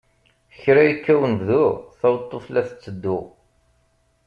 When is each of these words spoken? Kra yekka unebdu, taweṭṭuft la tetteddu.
Kra 0.61 0.81
yekka 0.87 1.13
unebdu, 1.23 1.65
taweṭṭuft 1.99 2.49
la 2.53 2.61
tetteddu. 2.67 3.19